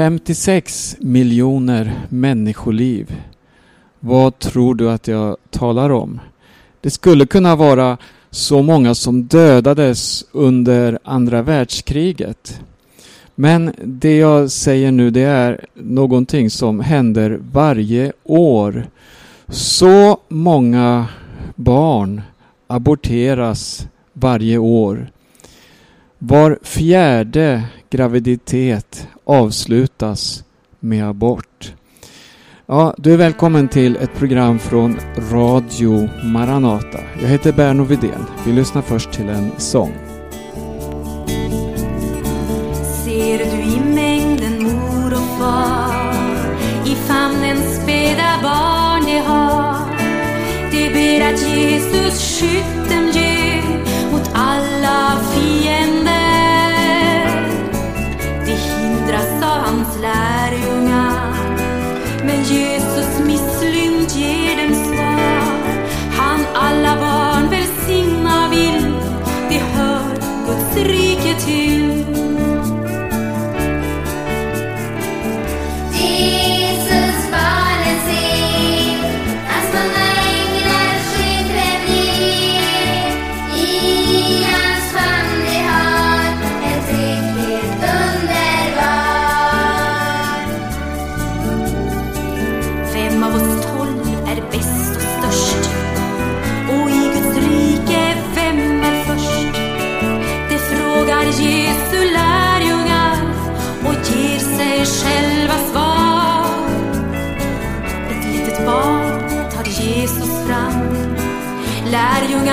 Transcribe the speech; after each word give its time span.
56 0.00 0.96
miljoner 1.00 2.06
människoliv. 2.08 3.16
Vad 3.98 4.38
tror 4.38 4.74
du 4.74 4.90
att 4.90 5.08
jag 5.08 5.36
talar 5.50 5.90
om? 5.90 6.20
Det 6.80 6.90
skulle 6.90 7.26
kunna 7.26 7.56
vara 7.56 7.98
så 8.30 8.62
många 8.62 8.94
som 8.94 9.22
dödades 9.26 10.24
under 10.32 10.98
andra 11.04 11.42
världskriget. 11.42 12.60
Men 13.34 13.72
det 13.84 14.16
jag 14.16 14.50
säger 14.50 14.92
nu 14.92 15.10
det 15.10 15.22
är 15.22 15.64
någonting 15.74 16.50
som 16.50 16.80
händer 16.80 17.38
varje 17.52 18.12
år. 18.24 18.86
Så 19.48 20.20
många 20.28 21.06
barn 21.54 22.22
aborteras 22.66 23.86
varje 24.12 24.58
år. 24.58 25.10
Var 26.22 26.58
fjärde 26.62 27.62
graviditet 27.90 29.08
avslutas 29.24 30.44
med 30.80 31.08
abort. 31.08 31.74
Ja, 32.66 32.94
du 32.98 33.12
är 33.12 33.16
välkommen 33.16 33.68
till 33.68 33.96
ett 33.96 34.14
program 34.14 34.58
från 34.58 34.98
Radio 35.32 36.08
Maranata. 36.24 36.98
Jag 37.20 37.28
heter 37.28 37.52
Berno 37.52 37.84
Vidén. 37.84 38.26
Vi 38.46 38.52
lyssnar 38.52 38.82
först 38.82 39.12
till 39.12 39.28
en 39.28 39.50
sång. 39.58 39.92
Ser 43.04 43.38
du 43.38 43.62
i 43.62 43.80
mängden 43.94 44.62
mor 44.62 45.12
och 45.12 45.38
far 45.38 45.94
i 46.86 46.94
famnen 46.94 47.56
späda 47.56 48.38
barn 48.42 49.04
de 49.06 49.18
har 49.18 49.90
de 50.72 50.88
ber 50.88 51.32
att 51.34 51.56
Jesus 51.56 52.40
skydd 52.40 52.79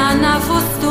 Lärjungarna 0.08 0.40
får 0.40 0.87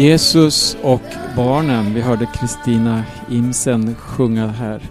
Jesus 0.00 0.76
och 0.82 1.02
barnen. 1.36 1.94
Vi 1.94 2.00
hörde 2.00 2.28
Kristina 2.40 3.04
Imsen 3.30 3.94
sjunga 3.94 4.46
här. 4.46 4.82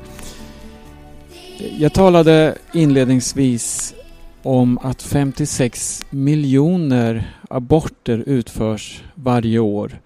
Jag 1.78 1.94
talade 1.94 2.58
inledningsvis 2.74 3.96
om 4.44 4.78
att 4.78 5.02
56 5.02 6.06
miljoner 6.10 7.34
aborter 7.50 8.24
utförs 8.26 9.04
varje 9.16 9.60
år. 9.60 10.00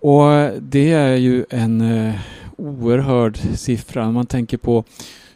Och 0.00 0.50
det 0.60 0.92
är 0.92 1.16
ju 1.16 1.44
en 1.50 1.80
eh, 1.80 2.14
oerhörd 2.56 3.38
siffra. 3.54 4.10
Man 4.10 4.26
tänker 4.26 4.56
på 4.56 4.84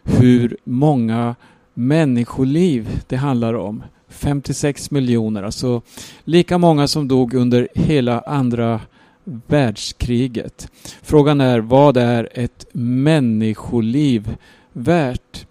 hur 0.03 0.57
många 0.65 1.35
människoliv 1.75 3.01
det 3.07 3.17
handlar 3.17 3.55
om. 3.55 3.83
56 4.11 4.91
miljoner, 4.91 5.43
alltså 5.43 5.83
lika 6.25 6.59
många 6.59 6.89
som 6.89 7.09
dog 7.09 7.35
under 7.35 7.69
hela 7.75 8.21
andra 8.21 8.81
världskriget. 9.25 10.69
Frågan 11.03 11.41
är 11.41 11.59
vad 11.61 11.97
är 11.97 12.29
ett 12.35 12.67
människoliv 12.73 14.37
värt? 14.73 15.47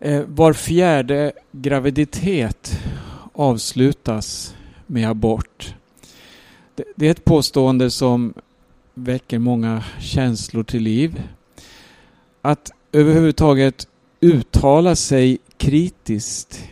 Eh, 0.00 0.22
var 0.26 0.52
fjärde 0.52 1.32
graviditet 1.52 2.80
avslutas 3.32 4.54
med 4.86 5.10
abort. 5.10 5.74
Det 6.96 7.06
är 7.06 7.10
ett 7.10 7.24
påstående 7.24 7.90
som 7.90 8.34
väcker 8.94 9.38
många 9.38 9.84
känslor 10.00 10.64
till 10.64 10.82
liv. 10.82 11.22
Att 12.42 12.72
överhuvudtaget 12.92 13.88
uttala 14.20 14.96
sig 14.96 15.38
kritiskt 15.56 16.64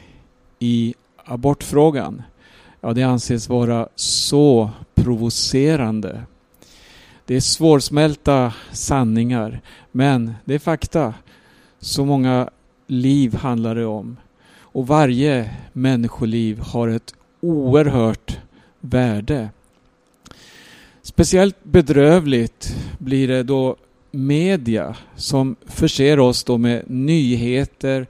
i 0.64 0.94
abortfrågan, 1.25 2.22
ja 2.81 2.93
det 2.93 3.02
anses 3.02 3.49
vara 3.49 3.88
så 3.94 4.70
provocerande. 4.94 6.22
Det 7.26 7.37
är 7.37 7.40
svårsmälta 7.40 8.52
sanningar, 8.72 9.61
men 9.93 10.34
det 10.44 10.55
är 10.55 10.58
fakta. 10.58 11.14
Så 11.81 12.05
många 12.05 12.50
liv 12.87 13.34
handlar 13.34 13.75
det 13.75 13.87
om. 13.87 14.16
Och 14.58 14.87
varje 14.87 15.50
människoliv 15.72 16.58
har 16.58 16.88
ett 16.88 17.14
oerhört 17.40 18.38
värde. 18.81 19.49
Speciellt 21.02 21.56
bedrövligt 21.62 22.76
blir 22.99 23.28
det 23.28 23.43
då 23.43 23.76
media 24.11 24.96
som 25.16 25.56
förser 25.66 26.20
oss 26.20 26.44
då 26.44 26.58
med 26.58 26.90
nyheter 26.90 28.06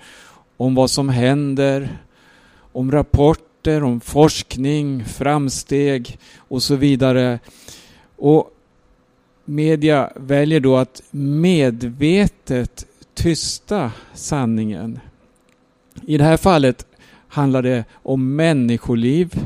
om 0.56 0.75
vad 0.75 0.91
som 0.91 1.09
händer, 1.09 1.99
om 2.75 2.93
rapporter, 2.93 3.82
om 3.82 4.00
forskning, 4.00 5.05
framsteg 5.05 6.19
och 6.37 6.62
så 6.62 6.76
vidare. 6.76 7.38
Och 8.17 8.50
media 9.44 10.12
väljer 10.17 10.61
då 10.61 10.76
att 10.76 11.03
medvetet 11.11 12.87
tysta 13.15 13.93
sanningen. 14.15 14.99
I 16.06 16.19
det 16.19 16.25
här 16.25 16.37
fallet 16.37 16.87
handlar 17.29 17.62
det 17.62 17.85
om 17.93 18.37
människoliv, 18.37 19.41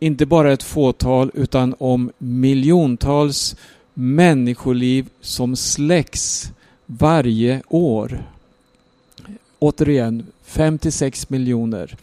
inte 0.00 0.26
bara 0.26 0.52
ett 0.52 0.62
fåtal 0.62 1.30
utan 1.34 1.74
om 1.78 2.12
miljontals 2.18 3.56
människoliv 3.94 5.08
som 5.20 5.56
släcks 5.56 6.52
varje 6.86 7.62
år. 7.68 8.33
Återigen, 9.64 10.26
56 10.44 11.30
miljoner. 11.30 11.96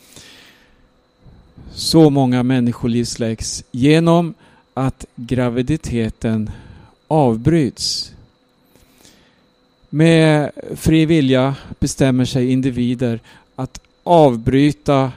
Så 1.72 2.10
många 2.10 2.44
människoliv 2.44 3.06
släcks 3.06 3.64
genom 3.72 4.34
att 4.74 5.06
graviditeten 5.16 6.52
avbryts. 7.08 8.14
Med 9.90 10.52
fri 10.76 11.06
vilja 11.06 11.56
bestämmer 11.80 12.26
sig 12.26 12.52
individer 12.52 13.20
att 13.56 13.82
avbryta 14.04 15.12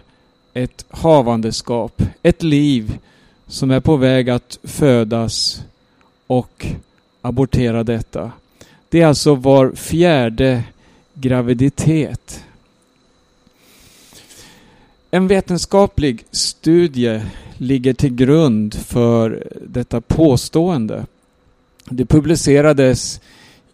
ett 0.54 0.84
havandeskap, 0.90 2.02
ett 2.22 2.42
liv 2.42 2.98
som 3.46 3.70
är 3.70 3.80
på 3.80 3.96
väg 3.96 4.30
att 4.30 4.58
födas 4.62 5.64
och 6.26 6.66
abortera 7.20 7.84
detta. 7.84 8.32
Det 8.88 9.00
är 9.00 9.06
alltså 9.06 9.34
var 9.34 9.72
fjärde 9.72 10.64
graviditet. 11.14 12.44
En 15.10 15.28
vetenskaplig 15.28 16.24
studie 16.30 17.20
ligger 17.58 17.94
till 17.94 18.14
grund 18.14 18.74
för 18.74 19.46
detta 19.66 20.00
påstående. 20.00 21.06
Det 21.84 22.06
publicerades 22.06 23.20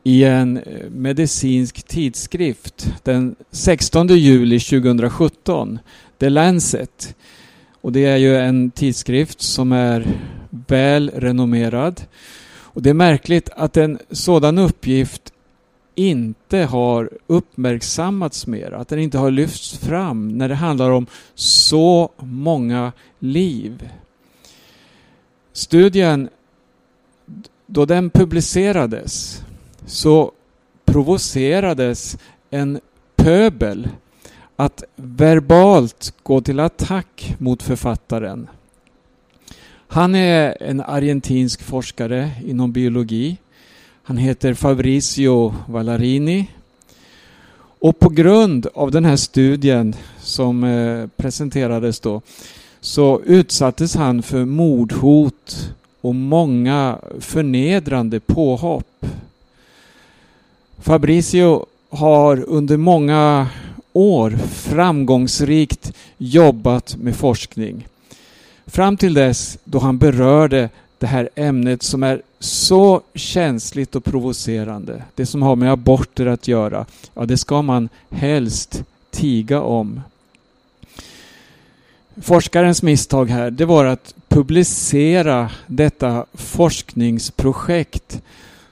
i 0.02 0.24
en 0.24 0.56
eh, 0.56 0.90
medicinsk 0.90 1.82
tidskrift 1.82 2.94
den 3.02 3.34
16 3.50 4.08
juli 4.08 4.60
2017, 4.60 5.78
The 6.18 6.28
Lancet. 6.28 7.14
Och 7.80 7.92
det 7.92 8.04
är 8.04 8.16
ju 8.16 8.36
en 8.36 8.70
tidskrift 8.70 9.40
som 9.40 9.72
är 9.72 10.06
väl 10.50 11.10
renommerad. 11.14 12.02
Och 12.52 12.82
det 12.82 12.90
är 12.90 12.94
märkligt 12.94 13.48
att 13.56 13.76
en 13.76 13.98
sådan 14.10 14.58
uppgift 14.58 15.32
inte 15.94 16.58
har 16.58 17.10
uppmärksammats 17.26 18.46
mer, 18.46 18.72
att 18.72 18.88
den 18.88 18.98
inte 18.98 19.18
har 19.18 19.30
lyfts 19.30 19.78
fram 19.78 20.28
när 20.38 20.48
det 20.48 20.54
handlar 20.54 20.90
om 20.90 21.06
så 21.34 22.10
många 22.16 22.92
liv. 23.18 23.88
Studien, 25.52 26.28
då 27.66 27.84
den 27.84 28.10
publicerades, 28.10 29.42
så 29.86 30.32
provocerades 30.84 32.18
en 32.50 32.80
pöbel 33.16 33.88
att 34.56 34.84
verbalt 34.96 36.14
gå 36.22 36.40
till 36.40 36.60
attack 36.60 37.34
mot 37.38 37.62
författaren. 37.62 38.48
Han 39.88 40.14
är 40.14 40.62
en 40.62 40.80
argentinsk 40.80 41.62
forskare 41.62 42.30
inom 42.46 42.72
biologi. 42.72 43.36
Han 44.10 44.18
heter 44.18 44.54
Fabrizio 44.54 45.54
Vallarini. 45.66 46.46
Och 47.78 47.98
på 47.98 48.08
grund 48.08 48.66
av 48.74 48.90
den 48.90 49.04
här 49.04 49.16
studien 49.16 49.94
som 50.20 50.64
eh, 50.64 51.06
presenterades 51.16 52.00
då 52.00 52.22
så 52.80 53.20
utsattes 53.24 53.94
han 53.94 54.22
för 54.22 54.44
mordhot 54.44 55.72
och 56.00 56.14
många 56.14 56.98
förnedrande 57.20 58.20
påhopp. 58.20 59.06
Fabrizio 60.78 61.66
har 61.90 62.44
under 62.48 62.76
många 62.76 63.46
år 63.92 64.30
framgångsrikt 64.52 65.92
jobbat 66.18 66.96
med 66.96 67.16
forskning. 67.16 67.86
Fram 68.66 68.96
till 68.96 69.14
dess 69.14 69.58
då 69.64 69.78
han 69.78 69.98
berörde 69.98 70.68
det 71.00 71.06
här 71.06 71.28
ämnet 71.34 71.82
som 71.82 72.02
är 72.02 72.22
så 72.38 73.02
känsligt 73.14 73.96
och 73.96 74.04
provocerande. 74.04 75.02
Det 75.14 75.26
som 75.26 75.42
har 75.42 75.56
med 75.56 75.72
aborter 75.72 76.26
att 76.26 76.48
göra. 76.48 76.86
Ja, 77.14 77.24
det 77.24 77.36
ska 77.36 77.62
man 77.62 77.88
helst 78.10 78.84
tiga 79.10 79.60
om. 79.60 80.00
Forskarens 82.22 82.82
misstag 82.82 83.30
här, 83.30 83.50
det 83.50 83.64
var 83.64 83.84
att 83.84 84.14
publicera 84.28 85.50
detta 85.66 86.26
forskningsprojekt 86.34 88.22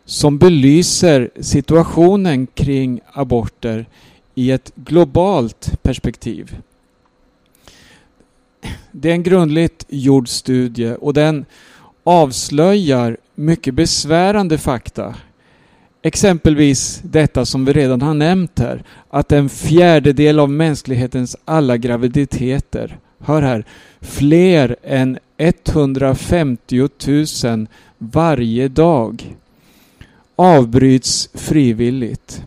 som 0.05 0.39
belyser 0.39 1.31
situationen 1.41 2.47
kring 2.47 3.01
aborter 3.13 3.87
i 4.35 4.51
ett 4.51 4.73
globalt 4.75 5.83
perspektiv. 5.83 6.57
Det 8.93 9.09
är 9.09 9.13
en 9.13 9.23
grundligt 9.23 9.85
gjord 9.89 10.29
studie 10.29 10.95
och 11.01 11.15
den 11.15 11.45
avslöjar 12.09 13.17
mycket 13.35 13.75
besvärande 13.75 14.59
fakta. 14.59 15.15
Exempelvis 16.03 17.01
detta 17.05 17.45
som 17.47 17.65
vi 17.65 17.73
redan 17.73 18.03
har 18.03 18.15
nämnt 18.15 18.59
här, 18.59 18.83
att 19.11 19.33
en 19.33 19.49
fjärdedel 19.49 20.39
av 20.39 20.51
mänsklighetens 20.51 21.37
alla 21.45 21.77
graviditeter, 21.77 22.99
hör 23.19 23.43
här, 23.43 23.65
fler 24.01 24.77
än 24.83 25.19
150 25.37 26.89
000 27.45 27.67
varje 27.99 28.69
dag 28.69 29.37
avbryts 30.37 31.31
frivilligt. 31.35 32.43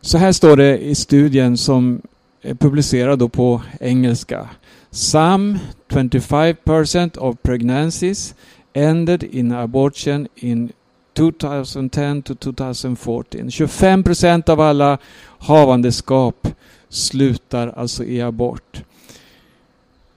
Så 0.00 0.18
här 0.18 0.32
står 0.32 0.56
det 0.56 0.78
i 0.78 0.94
studien 0.94 1.56
som 1.56 2.02
är 2.42 2.54
publicerad 2.54 3.32
på 3.32 3.62
engelska. 3.80 4.48
Some 4.94 5.58
25% 5.88 7.16
of 7.16 7.42
pregnancies 7.42 8.34
ended 8.74 9.22
in 9.24 9.52
abortion 9.52 10.28
in 10.36 10.72
2010 11.14 12.22
to 12.22 12.34
2014. 12.34 13.50
25% 13.50 14.50
av 14.50 14.60
alla 14.60 14.98
havandeskap 15.38 16.48
slutar 16.88 17.68
alltså 17.76 18.04
i 18.04 18.22
abort. 18.22 18.82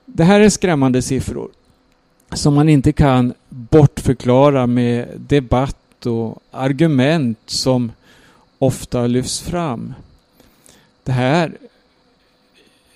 Det 0.05 0.23
här 0.23 0.39
är 0.39 0.49
skrämmande 0.49 1.01
siffror 1.01 1.49
som 2.33 2.53
man 2.53 2.69
inte 2.69 2.93
kan 2.93 3.33
bortförklara 3.49 4.67
med 4.67 5.07
debatt 5.17 6.05
och 6.05 6.39
argument 6.51 7.39
som 7.45 7.91
ofta 8.57 9.07
lyfts 9.07 9.39
fram. 9.39 9.93
Det 11.03 11.11
här 11.11 11.57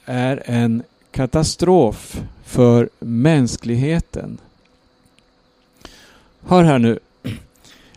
är 0.05 0.43
en 0.45 0.83
katastrof 1.11 2.21
för 2.43 2.89
mänskligheten. 2.99 4.37
Hör 6.47 6.63
här 6.63 6.79
nu. 6.79 6.99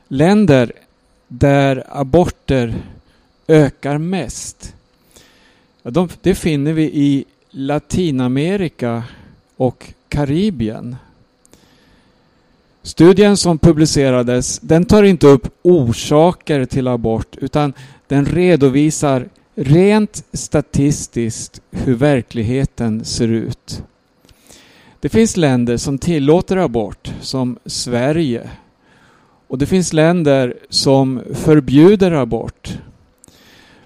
Länder 0.08 0.72
där 1.28 1.84
aborter 1.88 2.74
ökar 3.46 3.98
mest. 3.98 4.74
De, 5.82 6.08
det 6.22 6.34
finner 6.34 6.72
vi 6.72 6.82
i 6.82 7.24
Latinamerika 7.50 9.04
och 9.56 9.92
Karibien. 10.08 10.96
Studien 12.82 13.36
som 13.36 13.58
publicerades 13.58 14.58
den 14.58 14.84
tar 14.84 15.02
inte 15.02 15.26
upp 15.26 15.48
orsaker 15.62 16.64
till 16.64 16.88
abort 16.88 17.36
utan 17.36 17.72
den 18.06 18.26
redovisar 18.26 19.28
rent 19.54 20.24
statistiskt 20.32 21.62
hur 21.70 21.94
verkligheten 21.94 23.04
ser 23.04 23.28
ut. 23.28 23.82
Det 25.00 25.08
finns 25.08 25.36
länder 25.36 25.76
som 25.76 25.98
tillåter 25.98 26.56
abort, 26.56 27.12
som 27.20 27.58
Sverige. 27.66 28.50
Och 29.48 29.58
det 29.58 29.66
finns 29.66 29.92
länder 29.92 30.56
som 30.68 31.22
förbjuder 31.34 32.12
abort. 32.12 32.78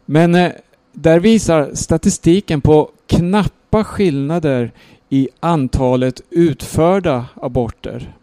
Men 0.04 0.34
eh, 0.34 0.52
där 0.92 1.20
visar 1.20 1.70
statistiken 1.74 2.60
på 2.60 2.90
knappa 3.06 3.84
skillnader 3.84 4.72
i 5.08 5.28
antalet 5.40 6.20
utförda 6.30 7.26
aborter. 7.34 8.14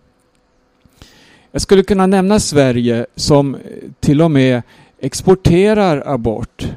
Jag 1.52 1.62
skulle 1.62 1.84
kunna 1.84 2.08
nämna 2.08 2.40
Sverige 2.40 3.06
som 3.16 3.56
eh, 3.56 3.62
till 4.00 4.22
och 4.22 4.32
med 4.32 4.62
exporterar 5.00 6.04
abort 6.06 6.68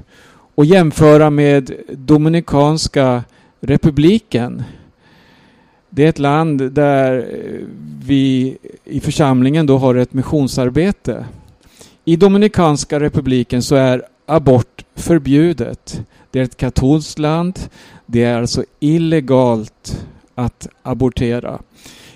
och 0.59 0.65
jämföra 0.65 1.31
med 1.31 1.73
Dominikanska 1.93 3.25
republiken. 3.61 4.63
Det 5.91 6.05
är 6.05 6.09
ett 6.09 6.19
land 6.19 6.73
där 6.73 7.19
eh, 7.19 7.67
vi 8.05 8.57
i 8.85 9.01
församlingen 9.01 9.67
då 9.67 9.79
har 9.79 9.95
ett 9.95 10.13
missionsarbete. 10.13 11.27
I 12.05 12.17
Dominikanska 12.17 13.01
republiken 13.01 13.63
så 13.63 13.75
är 13.75 14.03
abort 14.27 14.85
förbjudet. 14.95 16.03
Det 16.31 16.39
är 16.39 16.45
ett 16.45 16.57
katolskt 16.57 17.19
land. 17.19 17.59
Det 18.07 18.25
är 18.25 18.39
alltså 18.39 18.65
illegalt 18.81 20.07
att 20.35 20.69
abortera. 20.83 21.59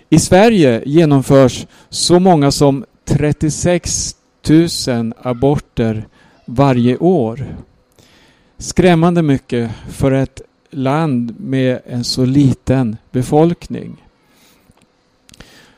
I 0.08 0.18
Sverige 0.18 0.82
genomförs 0.86 1.66
så 1.88 2.18
många 2.18 2.50
som 2.50 2.84
36 3.04 4.16
000 4.48 5.14
aborter 5.22 6.06
varje 6.46 6.96
år. 6.96 7.46
Skrämmande 8.62 9.22
mycket 9.22 9.70
för 9.90 10.12
ett 10.12 10.40
land 10.70 11.34
med 11.40 11.80
en 11.86 12.04
så 12.04 12.24
liten 12.24 12.96
befolkning. 13.10 13.96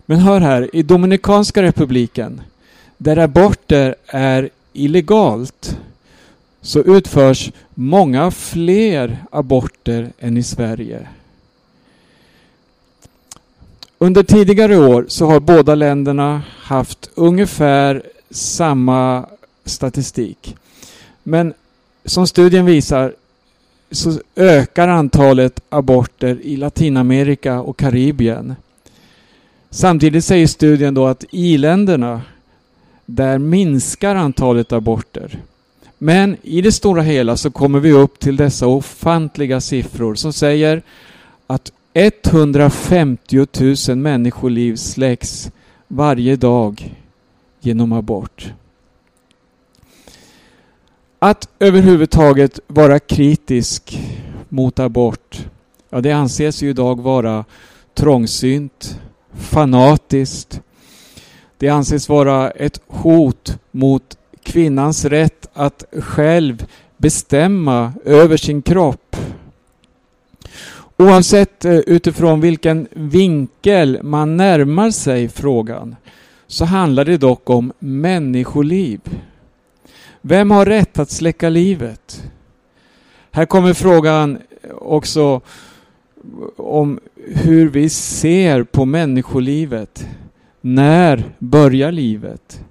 Men 0.07 0.19
hör 0.19 0.41
här, 0.41 0.77
i 0.77 0.83
Dominikanska 0.83 1.63
republiken 1.63 2.43
där 2.99 3.17
aborter 3.17 3.95
är 4.07 4.51
illegalt 4.73 5.79
så 6.61 6.81
utförs 6.81 7.53
många 7.75 8.31
fler 8.31 9.25
aborter 9.31 10.13
än 10.19 10.37
i 10.37 10.43
Sverige. 10.43 11.09
Under 13.99 14.23
tidigare 14.23 14.77
år 14.77 15.05
så 15.09 15.27
har 15.27 15.41
båda 15.41 15.75
länderna 15.75 16.43
haft 16.49 17.11
ungefär 17.15 18.03
samma 18.31 19.27
statistik. 19.65 20.57
Men 21.23 21.55
som 22.05 22.27
studien 22.27 22.67
visar 22.67 23.15
så 23.91 24.21
ökar 24.37 24.89
antalet 24.89 25.61
aborter 25.69 26.39
i 26.43 26.57
Latinamerika 26.57 27.61
och 27.61 27.77
Karibien. 27.77 28.55
Samtidigt 29.71 30.25
säger 30.25 30.47
studien 30.47 30.95
då 30.95 31.07
att 31.07 31.25
i-länderna, 31.31 32.23
där 33.07 33.39
minskar 33.39 34.15
antalet 34.15 34.73
aborter. 34.73 35.39
Men 35.99 36.37
i 36.43 36.61
det 36.61 36.73
stora 36.73 37.03
hela 37.03 37.37
så 37.37 37.51
kommer 37.51 37.81
vi 37.81 37.93
upp 37.93 38.19
till 38.19 38.37
dessa 38.37 38.67
ofantliga 38.67 39.61
siffror 39.61 40.15
som 40.15 40.33
säger 40.33 40.83
att 41.47 41.73
150 41.93 43.47
000 43.89 43.97
människoliv 43.97 44.77
släcks 44.77 45.51
varje 45.89 46.37
dag 46.37 46.95
genom 47.61 47.93
abort. 47.93 48.53
Att 51.25 51.49
överhuvudtaget 51.59 52.61
vara 52.67 52.99
kritisk 52.99 53.99
mot 54.49 54.79
abort, 54.79 55.47
ja 55.91 56.01
det 56.01 56.13
anses 56.13 56.63
ju 56.63 56.71
idag 56.71 57.01
vara 57.01 57.45
trångsynt, 57.95 59.01
fanatiskt. 59.35 60.61
Det 61.59 61.69
anses 61.69 62.09
vara 62.09 62.51
ett 62.51 62.81
hot 62.87 63.59
mot 63.71 64.19
kvinnans 64.43 65.05
rätt 65.05 65.47
att 65.53 65.85
själv 65.99 66.67
bestämma 66.97 67.93
över 68.05 68.37
sin 68.37 68.63
kropp. 68.63 69.17
Oavsett 70.97 71.65
eh, 71.65 71.75
utifrån 71.75 72.41
vilken 72.41 72.89
vinkel 72.93 73.99
man 74.03 74.37
närmar 74.37 74.91
sig 74.91 75.29
frågan 75.29 75.97
så 76.47 76.65
handlar 76.65 77.05
det 77.05 77.17
dock 77.17 77.51
om 77.51 77.73
människoliv. 77.79 79.01
Vem 80.27 80.51
har 80.51 80.67
rätt 80.67 80.99
att 80.99 81.11
släcka 81.11 81.49
livet? 81.49 82.31
Här 83.31 83.47
kommer 83.47 83.75
frågan 83.75 84.39
också 84.79 85.41
om 86.57 87.01
hur 87.27 87.69
vi 87.69 87.89
ser 87.89 88.63
på 88.63 88.85
människolivet. 88.85 90.09
När 90.61 91.25
börjar 91.39 91.93
livet? 91.93 92.65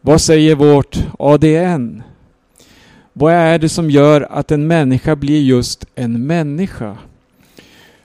Vad 0.00 0.20
säger 0.20 0.54
vårt 0.54 1.04
ADN? 1.18 2.02
Vad 3.12 3.32
är 3.32 3.58
det 3.58 3.68
som 3.68 3.90
gör 3.90 4.26
att 4.30 4.50
en 4.50 4.66
människa 4.66 5.16
blir 5.16 5.42
just 5.42 5.86
en 5.94 6.26
människa? 6.26 6.98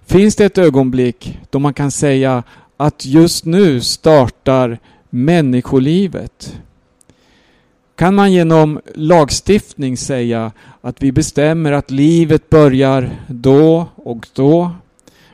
Finns 0.05 0.35
det 0.35 0.45
ett 0.45 0.57
ögonblick 0.57 1.39
då 1.49 1.59
man 1.59 1.73
kan 1.73 1.91
säga 1.91 2.43
att 2.77 3.05
just 3.05 3.45
nu 3.45 3.81
startar 3.81 4.79
människolivet? 5.09 6.59
Kan 7.97 8.15
man 8.15 8.31
genom 8.31 8.81
lagstiftning 8.95 9.97
säga 9.97 10.51
att 10.81 11.03
vi 11.03 11.11
bestämmer 11.11 11.71
att 11.71 11.91
livet 11.91 12.49
börjar 12.49 13.09
då 13.27 13.87
och 13.95 14.27
då? 14.33 14.71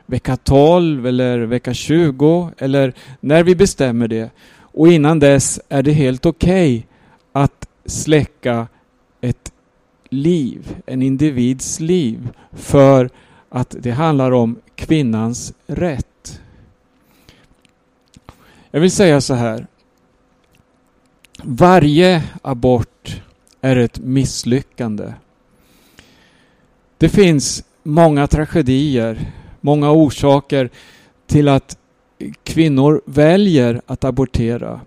Vecka 0.06 0.38
12 0.38 1.08
eller 1.08 1.40
vecka 1.40 1.74
20 1.74 2.52
eller 2.58 2.94
när 3.20 3.44
vi 3.44 3.56
bestämmer 3.56 4.08
det. 4.08 4.30
Och 4.58 4.92
innan 4.92 5.20
dess 5.20 5.60
är 5.70 5.84
det 5.84 5.92
helt 5.92 6.26
okej 6.26 6.78
okay 6.78 6.88
att 7.32 7.68
släcka 7.86 8.68
ett 9.22 9.52
liv, 10.10 10.76
en 10.86 11.02
individs 11.02 11.80
liv, 11.80 12.30
för 12.52 13.10
att 13.50 13.76
det 13.80 13.92
handlar 13.92 14.32
om 14.32 14.60
kvinnans 14.76 15.54
rätt. 15.68 16.42
Jag 18.72 18.80
vill 18.80 18.92
säga 18.92 19.22
så 19.22 19.34
här. 19.34 19.68
Varje 21.46 22.24
abort 22.42 23.22
är 23.62 23.76
ett 23.76 24.00
misslyckande. 24.00 25.14
Det 26.98 27.10
finns 27.10 27.64
många 27.84 28.28
tragedier, 28.28 29.32
många 29.62 29.92
orsaker 29.92 30.70
till 31.28 31.50
att 31.50 31.78
kvinnor 32.44 33.02
väljer 33.06 33.82
att 33.86 34.04
abortera. 34.04 34.80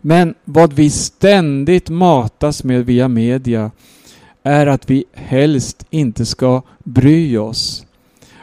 Men 0.00 0.34
vad 0.44 0.72
vi 0.72 0.90
ständigt 0.90 1.88
matas 1.88 2.64
med 2.64 2.86
via 2.86 3.08
media 3.08 3.70
är 4.42 4.66
att 4.66 4.90
vi 4.90 5.04
helst 5.12 5.86
inte 5.90 6.26
ska 6.26 6.62
bry 6.84 7.38
oss. 7.38 7.86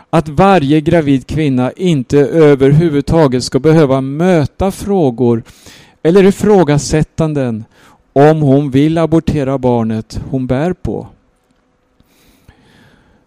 Att 0.09 0.29
varje 0.29 0.81
gravid 0.81 1.27
kvinna 1.27 1.71
inte 1.71 2.19
överhuvudtaget 2.19 3.43
ska 3.43 3.59
behöva 3.59 4.01
möta 4.01 4.71
frågor 4.71 5.43
eller 6.03 6.23
ifrågasättanden 6.23 7.65
om 8.13 8.41
hon 8.41 8.71
vill 8.71 8.97
abortera 8.97 9.57
barnet 9.57 10.19
hon 10.29 10.47
bär 10.47 10.73
på. 10.73 11.07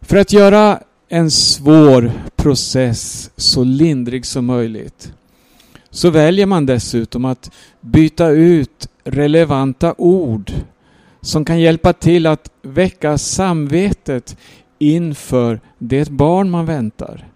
För 0.01 0.17
att 0.17 0.33
göra 0.33 0.81
en 1.09 1.31
svår 1.31 2.13
process 2.37 3.31
så 3.37 3.65
lindrig 3.65 4.27
som 4.27 4.47
möjligt 4.47 5.13
så 5.91 6.11
väljer 6.11 6.47
man 6.47 6.67
dessutom 6.67 7.25
att 7.25 7.51
byta 7.81 8.29
ut 8.29 8.89
relevanta 9.05 9.95
ord 9.99 10.53
som 11.21 11.45
kan 11.45 11.61
hjälpa 11.61 11.93
till 11.93 12.27
att 12.27 12.51
väcka 12.63 13.19
samvetet 13.19 14.37
inför 14.79 15.61
det 15.79 16.09
barn 16.11 16.51
man 16.51 16.67
väntar. 16.67 17.27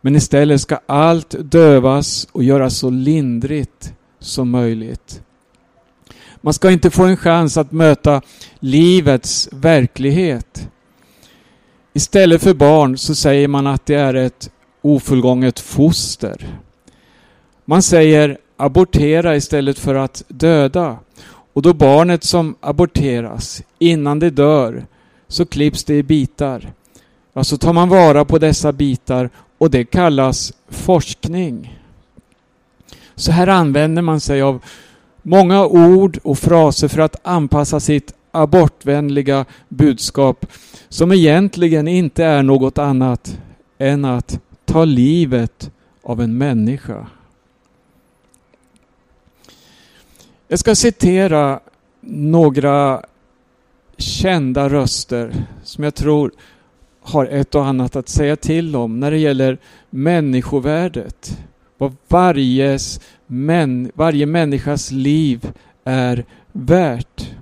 Men 0.00 0.16
istället 0.16 0.60
ska 0.60 0.78
allt 0.86 1.34
dövas 1.38 2.28
och 2.32 2.44
göras 2.44 2.78
så 2.78 2.90
lindrigt 2.90 3.92
som 4.26 4.50
möjligt. 4.50 5.22
Man 6.40 6.54
ska 6.54 6.70
inte 6.70 6.90
få 6.90 7.04
en 7.04 7.16
chans 7.16 7.56
att 7.56 7.72
möta 7.72 8.22
livets 8.60 9.48
verklighet. 9.52 10.68
Istället 11.92 12.42
för 12.42 12.54
barn 12.54 12.98
så 12.98 13.14
säger 13.14 13.48
man 13.48 13.66
att 13.66 13.86
det 13.86 13.94
är 13.94 14.14
ett 14.14 14.50
ofullgånget 14.82 15.60
foster. 15.60 16.60
Man 17.64 17.82
säger 17.82 18.38
abortera 18.56 19.36
istället 19.36 19.78
för 19.78 19.94
att 19.94 20.24
döda. 20.28 20.98
Och 21.52 21.62
då 21.62 21.74
barnet 21.74 22.24
som 22.24 22.54
aborteras, 22.60 23.62
innan 23.78 24.18
det 24.18 24.30
dör, 24.30 24.86
så 25.28 25.46
klipps 25.46 25.84
det 25.84 25.94
i 25.94 26.02
bitar. 26.02 26.72
Ja, 27.32 27.44
så 27.44 27.56
tar 27.56 27.72
man 27.72 27.88
vara 27.88 28.24
på 28.24 28.38
dessa 28.38 28.72
bitar 28.72 29.30
och 29.58 29.70
det 29.70 29.84
kallas 29.84 30.52
forskning. 30.68 31.78
Så 33.16 33.32
här 33.32 33.46
använder 33.46 34.02
man 34.02 34.20
sig 34.20 34.42
av 34.42 34.62
många 35.22 35.66
ord 35.66 36.18
och 36.22 36.38
fraser 36.38 36.88
för 36.88 37.00
att 37.00 37.16
anpassa 37.22 37.80
sitt 37.80 38.14
abortvänliga 38.30 39.44
budskap 39.68 40.46
som 40.88 41.12
egentligen 41.12 41.88
inte 41.88 42.24
är 42.24 42.42
något 42.42 42.78
annat 42.78 43.38
än 43.78 44.04
att 44.04 44.40
ta 44.64 44.84
livet 44.84 45.70
av 46.02 46.20
en 46.20 46.38
människa. 46.38 47.06
Jag 50.48 50.58
ska 50.58 50.74
citera 50.74 51.60
några 52.00 53.02
kända 53.96 54.68
röster 54.68 55.46
som 55.64 55.84
jag 55.84 55.94
tror 55.94 56.32
har 57.00 57.26
ett 57.26 57.54
och 57.54 57.66
annat 57.66 57.96
att 57.96 58.08
säga 58.08 58.36
till 58.36 58.76
om 58.76 59.00
när 59.00 59.10
det 59.10 59.18
gäller 59.18 59.58
människovärdet 59.90 61.38
vad 61.78 61.96
varjes 62.08 63.00
män, 63.26 63.90
varje 63.94 64.26
människas 64.26 64.90
liv 64.90 65.52
är 65.84 66.24
värt. 66.52 67.34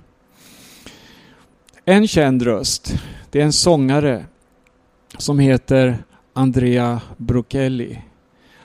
En 1.85 2.07
känd 2.07 2.41
röst, 2.41 2.95
det 3.29 3.41
är 3.41 3.45
en 3.45 3.53
sångare 3.53 4.25
som 5.17 5.39
heter 5.39 5.97
Andrea 6.33 7.01
Brocchelli. 7.17 8.01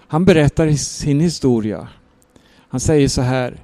Han 0.09 0.25
berättar 0.25 0.71
sin 0.71 1.21
historia. 1.21 1.89
Han 2.69 2.81
säger 2.81 3.09
så 3.09 3.23
här. 3.23 3.57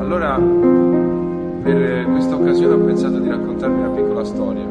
Allora, 0.00 0.36
per 1.64 1.82
eh, 1.82 2.04
questa 2.14 2.36
occasione 2.36 2.74
ho 2.74 2.86
pensato 2.86 3.20
di 3.20 3.28
raccontarvi 3.28 3.74
una 3.74 3.90
piccola 3.90 4.24
storia. 4.24 4.68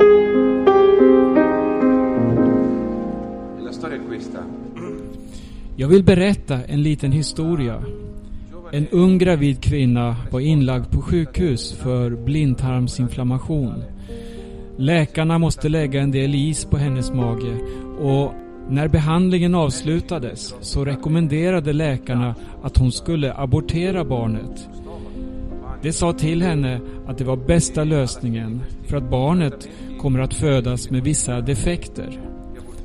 E 3.57 3.61
la 3.61 3.71
storia 3.71 3.97
è 3.97 4.05
questa. 4.07 4.56
Jag 5.79 5.87
vill 5.87 6.03
berätta 6.03 6.63
en 6.63 6.83
liten 6.83 7.11
historia. 7.11 7.83
En 8.71 8.87
ung 8.87 9.17
gravid 9.17 9.63
kvinna 9.63 10.15
var 10.31 10.39
inlagd 10.39 10.91
på 10.91 11.01
sjukhus 11.01 11.73
för 11.73 12.09
blindtarmsinflammation. 12.09 13.83
Läkarna 14.77 15.37
måste 15.37 15.69
lägga 15.69 16.01
en 16.01 16.11
del 16.11 16.35
is 16.35 16.65
på 16.65 16.77
hennes 16.77 17.11
mage 17.11 17.57
och 17.99 18.33
när 18.69 18.87
behandlingen 18.87 19.55
avslutades 19.55 20.55
så 20.61 20.85
rekommenderade 20.85 21.73
läkarna 21.73 22.35
att 22.63 22.77
hon 22.77 22.91
skulle 22.91 23.33
abortera 23.33 24.05
barnet. 24.05 24.69
De 25.81 25.91
sa 25.91 26.13
till 26.13 26.41
henne 26.41 26.81
att 27.07 27.17
det 27.17 27.23
var 27.23 27.37
bästa 27.37 27.83
lösningen 27.83 28.61
för 28.85 28.97
att 28.97 29.09
barnet 29.09 29.69
kommer 29.99 30.19
att 30.19 30.33
födas 30.33 30.89
med 30.89 31.03
vissa 31.03 31.41
defekter. 31.41 32.19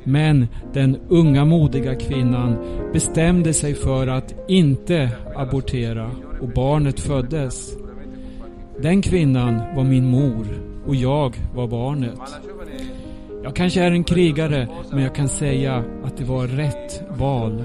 Men 0.03 0.47
den 0.73 0.97
unga 1.09 1.45
modiga 1.45 1.95
kvinnan 1.95 2.57
bestämde 2.93 3.53
sig 3.53 3.73
för 3.73 4.07
att 4.07 4.35
inte 4.47 5.09
abortera 5.35 6.11
och 6.41 6.49
barnet 6.49 6.99
föddes. 6.99 7.77
Den 8.81 9.01
kvinnan 9.01 9.61
var 9.75 9.83
min 9.83 10.05
mor 10.05 10.45
och 10.87 10.95
jag 10.95 11.35
var 11.55 11.67
barnet. 11.67 12.19
Jag 13.43 13.55
kanske 13.55 13.81
är 13.81 13.91
en 13.91 14.03
krigare, 14.03 14.67
men 14.91 15.03
jag 15.03 15.15
kan 15.15 15.29
säga 15.29 15.83
att 16.03 16.17
det 16.17 16.23
var 16.23 16.47
rätt 16.47 17.03
val. 17.17 17.63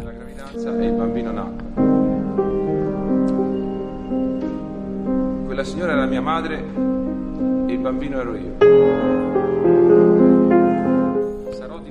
Quella 5.59 5.64
signora 5.64 5.92
era 5.92 6.07
mia 6.07 6.21
madre 6.21 6.54
e 6.54 7.73
il 7.73 7.78
bambino 7.78 8.21
ero 8.21 8.37
io. 8.37 10.28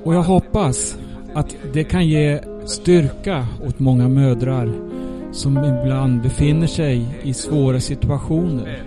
Och 0.03 0.13
jag 0.15 0.23
hoppas 0.23 0.97
att 1.33 1.55
det 1.73 1.83
kan 1.83 2.07
ge 2.07 2.39
styrka 2.65 3.47
åt 3.67 3.79
många 3.79 4.07
mödrar 4.07 4.73
som 5.31 5.57
ibland 5.57 6.21
befinner 6.21 6.67
sig 6.67 7.19
i 7.23 7.33
svåra 7.33 7.79
situationer. 7.79 8.83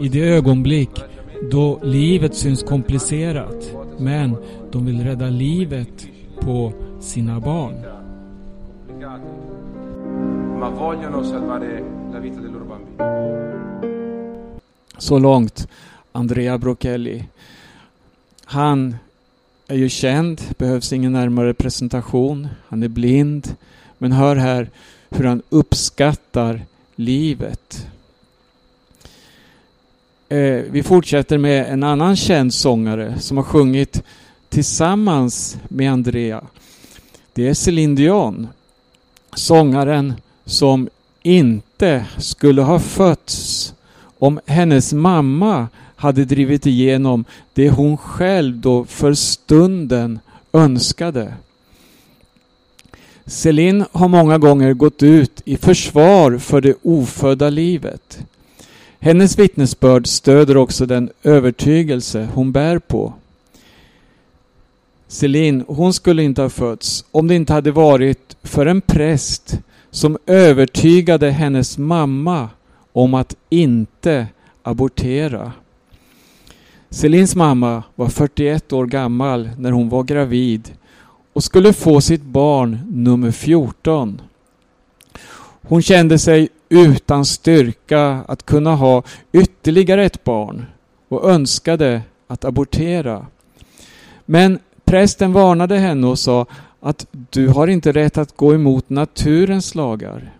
I 0.00 0.08
det 0.08 0.20
ögonblick 0.20 0.90
då 1.50 1.80
livet 1.82 2.34
syns 2.34 2.62
komplicerat 2.62 3.72
men 3.98 4.36
de 4.72 4.86
vill 4.86 5.04
rädda 5.04 5.28
livet 5.28 6.08
på 6.40 6.72
sina 7.00 7.40
barn. 7.40 7.74
Så 14.98 15.18
långt 15.18 15.68
Andrea 16.12 16.58
Brocchelli. 16.58 17.24
Han 18.44 18.96
är 19.68 19.76
ju 19.76 19.88
känd, 19.88 20.40
behövs 20.58 20.92
ingen 20.92 21.12
närmare 21.12 21.54
presentation. 21.54 22.48
Han 22.68 22.82
är 22.82 22.88
blind. 22.88 23.54
Men 23.98 24.12
hör 24.12 24.36
här 24.36 24.70
hur 25.10 25.24
han 25.24 25.42
uppskattar 25.48 26.62
livet. 26.96 27.86
Eh, 30.28 30.62
vi 30.70 30.82
fortsätter 30.82 31.38
med 31.38 31.72
en 31.72 31.82
annan 31.82 32.16
känd 32.16 32.54
sångare 32.54 33.20
som 33.20 33.36
har 33.36 33.44
sjungit 33.44 34.02
tillsammans 34.48 35.58
med 35.68 35.92
Andrea. 35.92 36.44
Det 37.32 37.48
är 37.48 37.54
Céline 37.54 37.94
Dion. 37.94 38.48
Sångaren 39.34 40.14
som 40.44 40.88
inte 41.22 42.06
skulle 42.18 42.62
ha 42.62 42.78
fötts 42.80 43.74
om 44.18 44.40
hennes 44.46 44.92
mamma 44.92 45.68
hade 46.06 46.24
drivit 46.24 46.66
igenom 46.66 47.24
det 47.54 47.70
hon 47.70 47.96
själv 47.96 48.56
då 48.56 48.84
för 48.84 49.14
stunden 49.14 50.18
önskade. 50.52 51.34
Celine 53.24 53.84
har 53.92 54.08
många 54.08 54.38
gånger 54.38 54.74
gått 54.74 55.02
ut 55.02 55.42
i 55.44 55.56
försvar 55.56 56.38
för 56.38 56.60
det 56.60 56.74
ofödda 56.82 57.50
livet. 57.50 58.18
Hennes 59.00 59.38
vittnesbörd 59.38 60.06
stöder 60.06 60.56
också 60.56 60.86
den 60.86 61.10
övertygelse 61.22 62.28
hon 62.34 62.52
bär 62.52 62.78
på. 62.78 63.12
Celine, 65.08 65.64
hon 65.68 65.92
skulle 65.92 66.22
inte 66.22 66.42
ha 66.42 66.48
fötts 66.48 67.04
om 67.10 67.28
det 67.28 67.34
inte 67.34 67.52
hade 67.52 67.70
varit 67.70 68.36
för 68.42 68.66
en 68.66 68.80
präst 68.80 69.58
som 69.90 70.18
övertygade 70.26 71.30
hennes 71.30 71.78
mamma 71.78 72.48
om 72.92 73.14
att 73.14 73.34
inte 73.48 74.26
abortera. 74.62 75.52
Celins 76.90 77.36
mamma 77.36 77.82
var 77.94 78.08
41 78.08 78.72
år 78.72 78.86
gammal 78.86 79.50
när 79.58 79.70
hon 79.70 79.88
var 79.88 80.02
gravid 80.02 80.72
och 81.32 81.44
skulle 81.44 81.72
få 81.72 82.00
sitt 82.00 82.22
barn 82.22 82.78
nummer 82.90 83.30
14. 83.30 84.20
Hon 85.62 85.82
kände 85.82 86.18
sig 86.18 86.48
utan 86.68 87.24
styrka 87.24 88.24
att 88.28 88.46
kunna 88.46 88.74
ha 88.74 89.02
ytterligare 89.32 90.04
ett 90.04 90.24
barn 90.24 90.66
och 91.08 91.30
önskade 91.30 92.02
att 92.26 92.44
abortera. 92.44 93.26
Men 94.24 94.58
prästen 94.84 95.32
varnade 95.32 95.78
henne 95.78 96.06
och 96.06 96.18
sa 96.18 96.46
att 96.80 97.06
du 97.10 97.48
har 97.48 97.66
inte 97.66 97.92
rätt 97.92 98.18
att 98.18 98.36
gå 98.36 98.54
emot 98.54 98.90
naturens 98.90 99.74
lagar. 99.74 100.32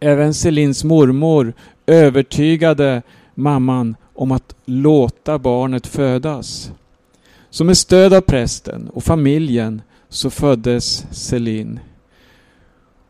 Även 0.00 0.34
Celins 0.34 0.84
mormor 0.84 1.52
övertygade 1.86 3.02
mamman 3.34 3.96
om 4.14 4.32
att 4.32 4.54
låta 4.64 5.38
barnet 5.38 5.86
födas. 5.86 6.72
Så 7.50 7.64
med 7.64 7.76
stöd 7.76 8.14
av 8.14 8.20
prästen 8.20 8.88
och 8.88 9.04
familjen 9.04 9.82
så 10.08 10.30
föddes 10.30 11.06
Celine. 11.10 11.80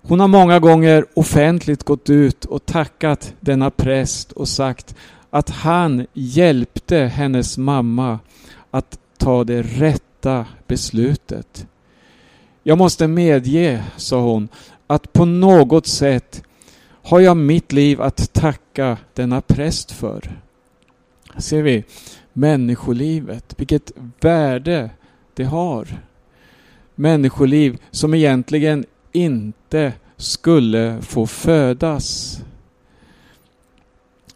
Hon 0.03 0.21
har 0.21 0.29
många 0.29 0.59
gånger 0.59 1.07
offentligt 1.15 1.85
gått 1.85 2.11
ut 2.11 2.45
och 2.45 2.67
tackat 2.67 3.35
denna 3.41 3.71
präst 3.71 4.33
och 4.33 4.49
sagt 4.49 4.95
att 5.31 5.51
han 5.51 6.07
hjälpte 6.13 6.97
hennes 6.97 7.59
mamma 7.59 8.19
att 8.71 8.99
ta 9.19 9.45
det 9.45 9.63
rätta 9.63 10.47
beslutet. 10.67 11.67
Jag 12.63 12.79
måste 12.79 13.07
medge, 13.07 13.85
sa 13.97 14.21
hon, 14.21 14.49
att 14.87 15.13
på 15.13 15.25
något 15.25 15.87
sätt 15.87 16.43
har 17.03 17.21
jag 17.21 17.37
mitt 17.37 17.73
liv 17.73 18.03
att 18.03 18.33
tacka 18.33 18.99
denna 19.15 19.41
präst 19.41 19.91
för. 19.91 20.44
Ser 21.39 21.63
vi 21.63 21.85
människolivet, 22.33 23.55
vilket 23.57 23.93
värde 24.21 24.91
det 25.35 25.45
har. 25.45 25.89
Människoliv 26.95 27.79
som 27.91 28.15
egentligen 28.15 28.85
inte 29.13 29.93
skulle 30.17 30.99
få 31.03 31.27
födas. 31.27 32.39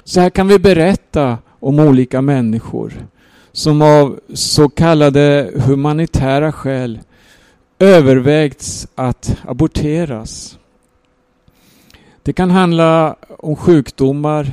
Så 0.04 0.20
här 0.20 0.30
kan 0.30 0.48
vi 0.48 0.58
berätta 0.58 1.38
om 1.48 1.78
olika 1.78 2.22
människor 2.22 3.06
som 3.52 3.82
av 3.82 4.20
så 4.34 4.68
kallade 4.68 5.50
humanitära 5.54 6.52
skäl 6.52 7.00
övervägts 7.78 8.88
att 8.94 9.36
aborteras. 9.46 10.58
Det 12.22 12.32
kan 12.32 12.50
handla 12.50 13.16
om 13.38 13.56
sjukdomar, 13.56 14.50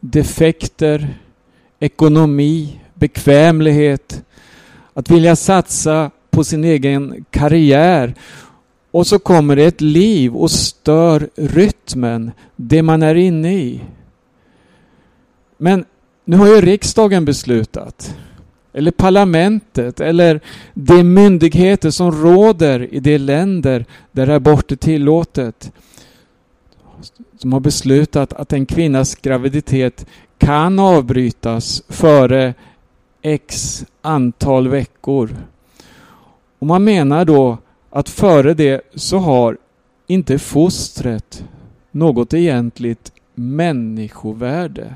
defekter, 0.00 1.18
ekonomi, 1.80 2.80
bekvämlighet, 2.94 4.24
att 4.94 5.10
vilja 5.10 5.36
satsa 5.36 6.10
på 6.30 6.44
sin 6.44 6.64
egen 6.64 7.24
karriär 7.30 8.14
och 8.90 9.06
så 9.06 9.18
kommer 9.18 9.56
det 9.56 9.64
ett 9.64 9.80
liv 9.80 10.36
och 10.36 10.50
stör 10.50 11.28
rytmen, 11.36 12.30
det 12.56 12.82
man 12.82 13.02
är 13.02 13.14
inne 13.14 13.54
i. 13.54 13.80
Men 15.56 15.84
nu 16.24 16.36
har 16.36 16.46
ju 16.46 16.60
riksdagen 16.60 17.24
beslutat, 17.24 18.16
eller 18.72 18.90
parlamentet, 18.90 20.00
eller 20.00 20.40
de 20.74 21.02
myndigheter 21.02 21.90
som 21.90 22.12
råder 22.12 22.94
i 22.94 23.00
de 23.00 23.18
länder 23.18 23.84
där 24.12 24.28
abort 24.28 24.72
är 24.72 24.76
tillåtet, 24.76 25.72
som 27.38 27.52
har 27.52 27.60
beslutat 27.60 28.32
att 28.32 28.52
en 28.52 28.66
kvinnas 28.66 29.14
graviditet 29.14 30.06
kan 30.38 30.78
avbrytas 30.78 31.82
före 31.88 32.54
x 33.22 33.84
antal 34.02 34.68
veckor. 34.68 35.36
Och 36.58 36.66
man 36.66 36.84
menar 36.84 37.24
då 37.24 37.58
att 37.90 38.08
före 38.08 38.54
det 38.54 38.80
så 38.94 39.18
har 39.18 39.56
inte 40.06 40.38
fostret 40.38 41.44
något 41.90 42.34
egentligt 42.34 43.12
människovärde. 43.34 44.94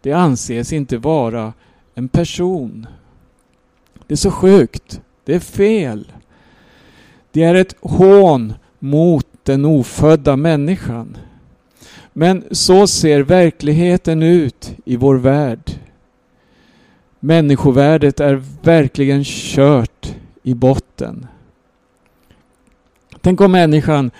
Det 0.00 0.12
anses 0.12 0.72
inte 0.72 0.98
vara 0.98 1.52
en 1.94 2.08
person. 2.08 2.86
Det 4.06 4.14
är 4.14 4.16
så 4.16 4.30
sjukt. 4.30 5.00
Det 5.24 5.34
är 5.34 5.40
fel. 5.40 6.12
Det 7.32 7.42
är 7.42 7.54
ett 7.54 7.76
hån 7.80 8.54
mot 8.78 9.26
den 9.42 9.64
ofödda 9.64 10.36
människan. 10.36 11.16
Men 12.18 12.44
så 12.50 12.86
ser 12.86 13.20
verkligheten 13.20 14.22
ut 14.22 14.74
i 14.84 14.96
vår 14.96 15.16
värld. 15.16 15.70
Människovärdet 17.20 18.20
är 18.20 18.42
verkligen 18.62 19.24
kört 19.24 20.14
i 20.42 20.54
botten. 20.54 21.26
Tänk 23.20 23.40
om 23.40 23.52
människan 23.52 24.10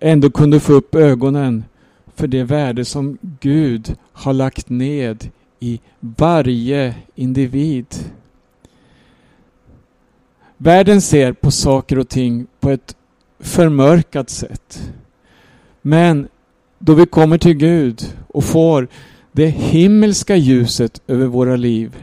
ändå 0.00 0.30
kunde 0.30 0.60
få 0.60 0.72
upp 0.72 0.94
ögonen 0.94 1.64
för 2.14 2.26
det 2.26 2.44
värde 2.44 2.84
som 2.84 3.18
Gud 3.40 3.96
har 4.12 4.32
lagt 4.32 4.68
ned 4.68 5.30
i 5.60 5.80
varje 6.00 6.94
individ. 7.14 7.86
Världen 10.56 11.00
ser 11.00 11.32
på 11.32 11.50
saker 11.50 11.98
och 11.98 12.08
ting 12.08 12.46
på 12.60 12.70
ett 12.70 12.96
förmörkat 13.40 14.30
sätt. 14.30 14.92
Men 15.82 16.28
då 16.82 16.94
vi 16.94 17.06
kommer 17.06 17.38
till 17.38 17.54
Gud 17.54 18.14
och 18.28 18.44
får 18.44 18.88
det 19.32 19.46
himmelska 19.46 20.36
ljuset 20.36 21.02
över 21.06 21.26
våra 21.26 21.56
liv, 21.56 21.96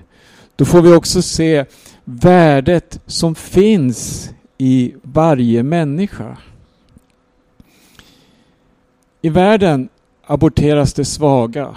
då 0.56 0.66
får 0.66 0.82
vi 0.82 0.94
också 0.94 1.22
se 1.22 1.66
värdet 2.06 3.00
som 3.06 3.36
finns 3.36 4.30
i 4.58 4.94
varje 5.02 5.64
människa. 5.64 6.38
I 9.22 9.30
världen 9.30 9.90
aborteras 10.26 10.94
det 10.94 11.06
svaga. 11.06 11.76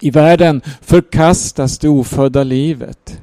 I 0.00 0.10
världen 0.10 0.60
förkastas 0.80 1.78
det 1.78 1.88
ofödda 1.88 2.42
livet. 2.42 3.20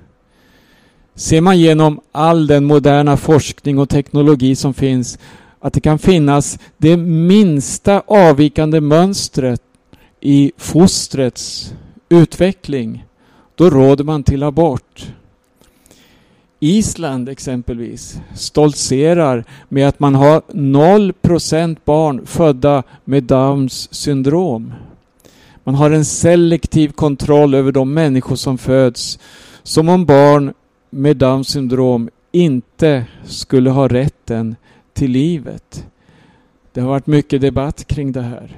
Ser 1.15 1.41
man 1.41 1.59
genom 1.59 1.99
all 2.11 2.47
den 2.47 2.65
moderna 2.65 3.17
forskning 3.17 3.79
och 3.79 3.89
teknologi 3.89 4.55
som 4.55 4.73
finns 4.73 5.19
att 5.65 5.73
det 5.73 5.81
kan 5.81 5.99
finnas 5.99 6.59
det 6.77 6.97
minsta 6.97 8.03
avvikande 8.07 8.81
mönstret 8.81 9.61
i 10.21 10.51
fostrets 10.57 11.73
utveckling, 12.09 13.05
då 13.55 13.69
råder 13.69 14.03
man 14.03 14.23
till 14.23 14.43
abort. 14.43 15.13
Island 16.59 17.29
exempelvis 17.29 18.19
stoltserar 18.35 19.45
med 19.69 19.87
att 19.87 19.99
man 19.99 20.15
har 20.15 20.41
0% 20.51 21.77
barn 21.85 22.25
födda 22.25 22.83
med 23.03 23.23
Downs 23.23 23.93
syndrom. 23.93 24.73
Man 25.63 25.75
har 25.75 25.91
en 25.91 26.05
selektiv 26.05 26.89
kontroll 26.89 27.53
över 27.53 27.71
de 27.71 27.93
människor 27.93 28.35
som 28.35 28.57
föds 28.57 29.19
som 29.63 29.89
om 29.89 30.05
barn 30.05 30.53
med 30.89 31.17
Downs 31.17 31.47
syndrom 31.47 32.09
inte 32.31 33.05
skulle 33.23 33.69
ha 33.69 33.87
rätten 33.87 34.55
till 34.95 35.11
livet. 35.11 35.87
Det 36.71 36.81
har 36.81 36.89
varit 36.89 37.07
mycket 37.07 37.41
debatt 37.41 37.87
kring 37.87 38.11
det 38.11 38.21
här. 38.21 38.57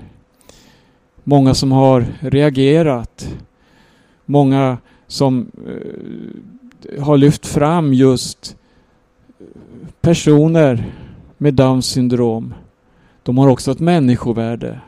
Många 1.23 1.53
som 1.53 1.71
har 1.71 2.05
reagerat. 2.19 3.35
Många 4.25 4.77
som 5.07 5.51
eh, 5.67 7.03
har 7.03 7.17
lyft 7.17 7.45
fram 7.45 7.93
just 7.93 8.55
personer 10.01 10.93
med 11.37 11.53
Downs 11.53 11.85
syndrom. 11.85 12.53
De 13.23 13.37
har 13.37 13.47
också 13.47 13.71
ett 13.71 13.79
människovärde. 13.79 14.79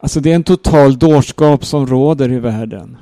Alltså 0.00 0.20
det 0.20 0.30
är 0.30 0.34
en 0.34 0.44
total 0.44 0.98
dårskap 0.98 1.64
som 1.64 1.86
råder 1.86 2.32
i 2.32 2.38
världen. 2.38 2.96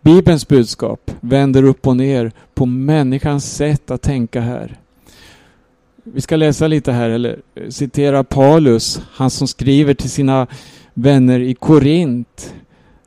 Bibelns 0.00 0.48
budskap 0.48 1.10
vänder 1.20 1.62
upp 1.62 1.86
och 1.86 1.96
ner 1.96 2.32
på 2.54 2.66
människans 2.66 3.56
sätt 3.56 3.90
att 3.90 4.02
tänka 4.02 4.40
här. 4.40 4.80
Vi 6.04 6.20
ska 6.20 6.36
läsa 6.36 6.66
lite 6.66 6.92
här, 6.92 7.10
eller 7.10 7.40
eh, 7.54 7.68
citera 7.68 8.24
Paulus, 8.24 9.00
han 9.12 9.30
som 9.30 9.48
skriver 9.48 9.94
till 9.94 10.10
sina 10.10 10.46
vänner 10.94 11.40
i 11.40 11.54
Korint, 11.54 12.54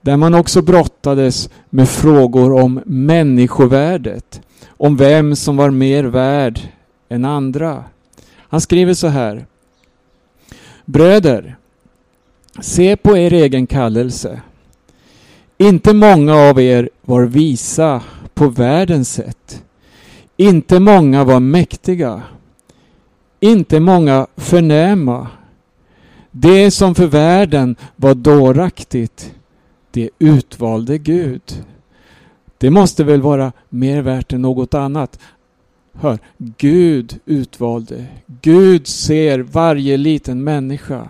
där 0.02 0.18
man 0.18 0.34
också 0.34 0.62
brottades 0.62 1.50
med 1.70 1.90
frågor 1.90 2.54
om 2.54 2.82
människovärdet, 2.86 4.42
om 4.68 4.98
vem 4.98 5.36
som 5.36 5.58
var 5.58 5.72
mer 5.72 6.04
värd 6.04 6.60
än 7.10 7.26
andra. 7.26 7.84
Han 8.38 8.62
skriver 8.62 8.94
så 8.94 9.08
här. 9.08 9.46
Bröder, 10.86 11.58
se 12.62 12.96
på 12.96 13.18
er 13.18 13.34
egen 13.34 13.68
kallelse. 13.68 14.42
Inte 15.58 15.94
många 15.94 16.36
av 16.36 16.62
er 16.62 16.90
var 17.02 17.26
visa 17.26 18.02
på 18.34 18.48
världens 18.48 19.14
sätt. 19.14 19.64
Inte 20.38 20.80
många 20.80 21.24
var 21.24 21.40
mäktiga. 21.40 22.22
Inte 23.44 23.80
många 23.80 24.28
förnäma. 24.38 25.28
Det 26.32 26.72
som 26.72 26.96
för 26.96 27.08
världen 27.08 27.76
var 27.96 28.16
dåraktigt, 28.16 29.36
det 29.92 30.10
utvalde 30.20 30.98
Gud. 30.98 31.64
Det 32.58 32.70
måste 32.70 33.04
väl 33.04 33.22
vara 33.22 33.52
mer 33.70 34.02
värt 34.02 34.34
än 34.34 34.42
något 34.42 34.74
annat. 34.74 35.20
Hör, 35.94 36.20
Gud 36.38 37.20
utvalde. 37.26 38.06
Gud 38.42 38.88
ser 38.88 39.40
varje 39.40 39.98
liten 39.98 40.44
människa. 40.44 41.10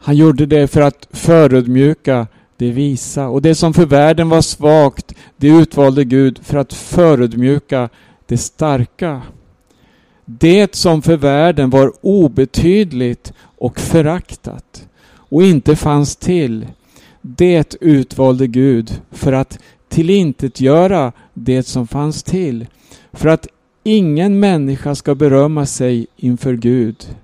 Han 0.00 0.16
gjorde 0.16 0.46
det 0.46 0.68
för 0.68 0.80
att 0.80 1.08
förödmjuka 1.10 2.26
det 2.56 2.70
visa. 2.70 3.28
Och 3.28 3.42
det 3.42 3.54
som 3.54 3.74
för 3.74 3.86
världen 3.86 4.28
var 4.28 4.42
svagt, 4.42 5.14
det 5.36 5.48
utvalde 5.48 6.04
Gud 6.04 6.38
för 6.42 6.58
att 6.58 6.72
förödmjuka 6.72 7.88
det 8.30 8.38
starka. 8.38 9.22
Det 10.24 10.74
som 10.74 11.02
för 11.02 11.16
världen 11.16 11.70
var 11.70 11.92
obetydligt 12.00 13.32
och 13.38 13.80
föraktat 13.80 14.88
och 15.12 15.42
inte 15.42 15.76
fanns 15.76 16.16
till, 16.16 16.66
det 17.22 17.76
utvalde 17.80 18.46
Gud 18.46 19.00
för 19.10 19.32
att 19.32 19.58
tillintetgöra 19.88 21.12
det 21.34 21.62
som 21.62 21.86
fanns 21.86 22.22
till, 22.22 22.66
för 23.12 23.28
att 23.28 23.46
ingen 23.82 24.40
människa 24.40 24.94
ska 24.94 25.14
berömma 25.14 25.66
sig 25.66 26.06
inför 26.16 26.54
Gud. 26.54 27.16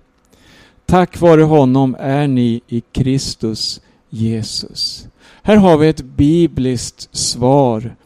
Tack 0.87 1.21
vare 1.21 1.43
honom 1.43 1.97
är 1.99 2.29
ni 2.29 2.61
i 2.69 2.81
Kristus 2.93 3.81
Jesus. 4.11 5.09
Här 5.43 5.57
har 5.57 5.79
vi 5.79 5.89
ett 5.89 6.03
bibliskt 6.03 7.17
svar. 7.17 7.97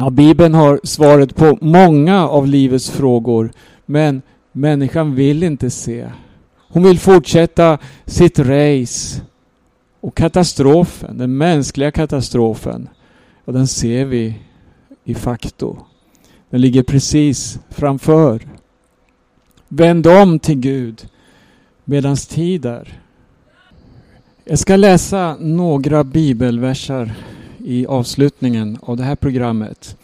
Ja, 0.00 0.10
Bibeln 0.10 0.54
har 0.54 0.80
svaret 0.84 1.36
på 1.36 1.58
många 1.60 2.28
av 2.28 2.46
livets 2.46 2.90
frågor, 2.90 3.50
men 3.86 4.22
människan 4.52 5.14
vill 5.14 5.42
inte 5.42 5.70
se. 5.70 6.06
Hon 6.68 6.82
vill 6.82 6.98
fortsätta 6.98 7.78
sitt 8.06 8.38
race. 8.38 9.22
Och 10.00 10.16
katastrofen, 10.16 11.18
den 11.18 11.36
mänskliga 11.36 11.90
katastrofen, 11.90 12.88
och 13.44 13.52
den 13.52 13.66
ser 13.66 14.04
vi 14.04 14.38
i 15.04 15.14
facto. 15.14 15.78
Den 16.50 16.60
ligger 16.60 16.82
precis 16.82 17.60
framför. 17.70 18.42
Vänd 19.68 20.06
om 20.06 20.38
till 20.38 20.60
Gud 20.60 21.08
medan 21.84 22.16
tid 22.16 22.66
är. 22.66 23.00
Jag 24.44 24.58
ska 24.58 24.76
läsa 24.76 25.36
några 25.40 26.04
bibelversar 26.04 27.14
i 27.68 27.86
avslutningen 27.86 28.78
av 28.82 28.96
det 28.96 29.04
här 29.04 29.16
programmet. 29.16 29.96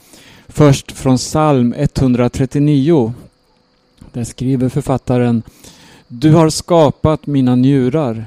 Först 0.48 0.92
från 0.92 1.16
psalm 1.16 1.74
139. 1.76 3.12
Där 4.12 4.24
skriver 4.24 4.68
författaren 4.68 5.42
Du 6.08 6.32
har 6.32 6.50
skapat 6.50 7.26
mina 7.26 7.56
njurar. 7.56 8.26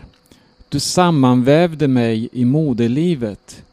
Du 0.69 0.79
sammanvävde 0.79 1.87
mig 1.87 2.29
i 2.31 2.45
moderlivet. 2.45 3.63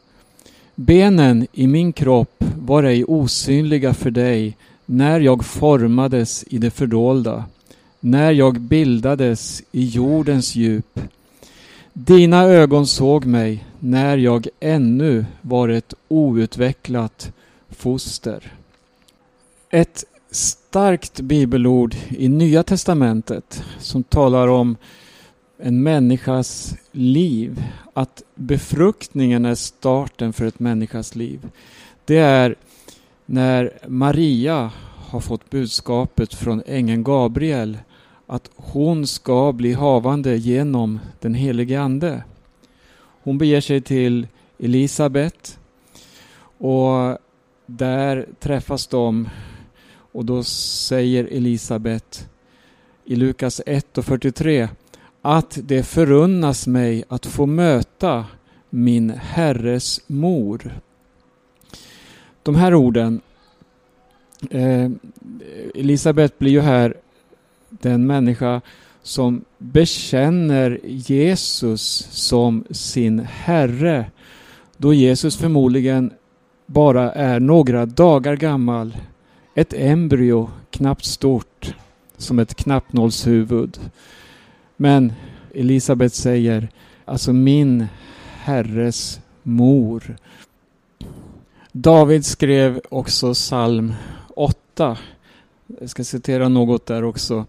Benen 0.75 1.47
i 1.53 1.67
min 1.67 1.93
kropp 1.93 2.43
var 2.57 2.83
ej 2.83 3.05
osynliga 3.05 3.93
för 3.93 4.11
dig 4.11 4.57
när 4.85 5.19
jag 5.19 5.45
formades 5.45 6.45
i 6.47 6.57
det 6.57 6.71
fördolda 6.71 7.43
när 8.05 8.31
jag 8.31 8.59
bildades 8.59 9.63
i 9.71 9.85
jordens 9.85 10.55
djup. 10.55 10.99
Dina 11.97 12.43
ögon 12.43 12.87
såg 12.87 13.25
mig 13.25 13.65
när 13.79 14.17
jag 14.17 14.47
ännu 14.59 15.25
var 15.41 15.69
ett 15.69 15.93
outvecklat 16.07 17.33
foster. 17.69 18.53
Ett 19.69 20.03
starkt 20.31 21.19
bibelord 21.19 21.95
i 22.09 22.29
Nya 22.29 22.63
Testamentet 22.63 23.63
som 23.79 24.03
talar 24.03 24.47
om 24.47 24.77
en 25.57 25.83
människas 25.83 26.75
liv. 26.91 27.63
Att 27.93 28.23
befruktningen 28.35 29.45
är 29.45 29.55
starten 29.55 30.33
för 30.33 30.45
ett 30.45 30.59
människas 30.59 31.15
liv. 31.15 31.49
Det 32.05 32.17
är 32.17 32.55
när 33.25 33.71
Maria 33.87 34.71
har 35.09 35.19
fått 35.19 35.49
budskapet 35.49 36.33
från 36.33 36.61
ängeln 36.65 37.03
Gabriel 37.03 37.77
att 38.27 38.49
hon 38.55 39.07
ska 39.07 39.51
bli 39.51 39.73
havande 39.73 40.37
genom 40.37 40.99
den 41.19 41.33
helige 41.33 41.81
Ande. 41.81 42.23
Hon 43.23 43.37
beger 43.37 43.61
sig 43.61 43.81
till 43.81 44.27
Elisabet 44.59 45.59
och 46.57 47.17
där 47.65 48.25
träffas 48.39 48.87
de 48.87 49.29
och 49.87 50.25
då 50.25 50.43
säger 50.43 51.23
Elisabet 51.25 52.29
i 53.05 53.15
Lukas 53.15 53.61
1 53.65 53.97
och 53.97 54.05
43 54.05 54.69
att 55.21 55.57
det 55.63 55.83
förunnas 55.83 56.67
mig 56.67 57.03
att 57.07 57.25
få 57.25 57.45
möta 57.45 58.25
min 58.69 59.09
Herres 59.09 60.01
mor. 60.07 60.79
De 62.43 62.55
här 62.55 62.73
orden 62.73 63.21
eh, 64.49 64.89
Elisabet 65.75 66.39
blir 66.39 66.51
ju 66.51 66.61
här 66.61 66.97
den 67.81 68.07
människa 68.07 68.61
som 69.03 69.45
bekänner 69.57 70.79
Jesus 70.83 72.07
som 72.11 72.63
sin 72.69 73.19
Herre 73.19 74.05
då 74.77 74.93
Jesus 74.93 75.37
förmodligen 75.37 76.13
bara 76.65 77.11
är 77.11 77.39
några 77.39 77.85
dagar 77.85 78.35
gammal. 78.35 78.97
Ett 79.55 79.73
embryo, 79.73 80.49
knappt 80.69 81.05
stort, 81.05 81.75
som 82.17 82.39
ett 82.39 82.55
knappnålshuvud. 82.55 83.79
Men 84.77 85.13
Elisabet 85.53 86.13
säger, 86.13 86.69
alltså 87.05 87.33
min 87.33 87.87
Herres 88.37 89.19
mor. 89.43 90.15
David 91.71 92.25
skrev 92.25 92.81
också 92.89 93.33
psalm 93.33 93.93
8. 94.35 94.97
Jag 95.67 95.89
ska 95.89 96.03
citera 96.03 96.49
något 96.49 96.85
där 96.85 97.03
också. 97.03 97.45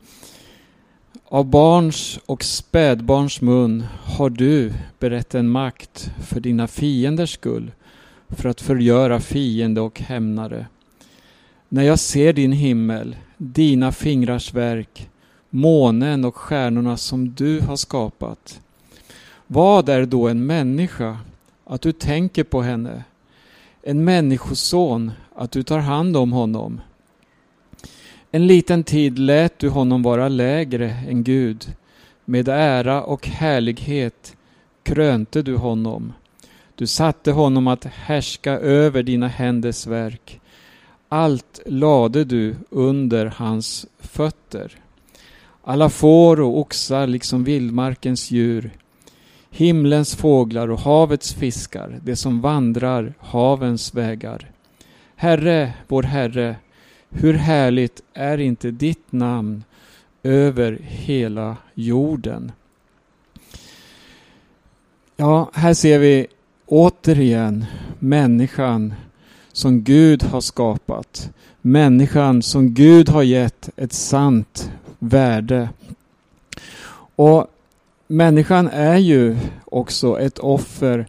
Av 1.25 1.45
barns 1.45 2.21
och 2.27 2.45
spädbarns 2.45 3.41
mun 3.41 3.87
har 4.05 4.31
du 4.31 4.73
berett 4.99 5.35
en 5.35 5.49
makt 5.49 6.11
för 6.23 6.41
dina 6.41 6.67
fienders 6.67 7.35
skull, 7.35 7.71
för 8.29 8.49
att 8.49 8.61
förgöra 8.61 9.21
fiende 9.21 9.81
och 9.81 10.01
hämnare. 10.01 10.67
När 11.69 11.83
jag 11.83 11.99
ser 11.99 12.33
din 12.33 12.53
himmel, 12.53 13.17
dina 13.37 13.93
fingrars 13.93 14.55
verk, 14.55 15.11
månen 15.51 16.25
och 16.25 16.37
stjärnorna 16.37 16.97
som 16.97 17.35
du 17.35 17.61
har 17.61 17.77
skapat. 17.77 18.61
Vad 19.47 19.89
är 19.89 20.07
då 20.07 20.29
en 20.29 20.47
människa, 20.47 21.19
att 21.65 21.83
du 21.83 21.93
tänker 21.93 22.45
på 22.45 22.63
henne? 22.63 23.05
En 23.83 24.05
människoson, 24.05 25.13
att 25.35 25.51
du 25.51 25.63
tar 25.63 25.79
hand 25.79 26.17
om 26.17 26.33
honom? 26.33 26.81
En 28.31 28.47
liten 28.47 28.85
tid 28.85 29.19
lät 29.19 29.59
du 29.59 29.69
honom 29.69 30.03
vara 30.03 30.29
lägre 30.29 30.91
än 30.91 31.25
Gud. 31.25 31.75
Med 32.25 32.49
ära 32.49 33.03
och 33.03 33.27
härlighet 33.27 34.37
krönte 34.83 35.43
du 35.43 35.57
honom. 35.57 36.13
Du 36.75 36.87
satte 36.87 37.33
honom 37.33 37.67
att 37.67 37.85
härska 37.85 38.53
över 38.53 39.03
dina 39.03 39.29
händers 39.29 39.87
verk. 39.87 40.41
Allt 41.09 41.61
lade 41.67 42.25
du 42.25 42.57
under 42.71 43.27
hans 43.27 43.87
fötter. 43.99 44.73
Alla 45.63 45.89
får 45.89 46.41
och 46.41 46.59
oxar 46.59 47.07
liksom 47.07 47.45
vildmarkens 47.45 48.31
djur, 48.31 48.71
himlens 49.51 50.17
fåglar 50.17 50.69
och 50.69 50.81
havets 50.81 51.35
fiskar, 51.35 52.01
det 52.03 52.17
som 52.17 52.41
vandrar 52.41 53.15
havens 53.19 53.95
vägar. 53.95 54.51
Herre, 55.17 55.73
vår 55.89 56.03
Herre, 56.03 56.57
hur 57.11 57.35
härligt 57.35 58.03
är 58.13 58.39
inte 58.39 58.71
ditt 58.71 59.13
namn 59.13 59.65
över 60.23 60.79
hela 60.83 61.57
jorden? 61.75 62.53
Ja, 65.17 65.51
här 65.55 65.75
ser 65.75 65.99
vi 65.99 66.27
återigen 66.67 67.65
människan 67.99 68.95
som 69.53 69.83
Gud 69.83 70.23
har 70.23 70.41
skapat. 70.41 71.31
Människan 71.61 72.43
som 72.43 72.75
Gud 72.75 73.09
har 73.09 73.23
gett 73.23 73.71
ett 73.77 73.93
sant 73.93 74.71
värde. 74.99 75.69
Och 77.17 77.47
människan 78.07 78.69
är 78.69 78.97
ju 78.97 79.37
också 79.65 80.21
ett 80.21 80.39
offer 80.39 81.07